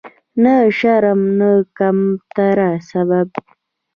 نه 0.43 0.53
د 0.63 0.63
شرم 0.77 1.21
او 1.49 1.55
کمترۍ 1.77 2.75
سبب. 2.89 3.29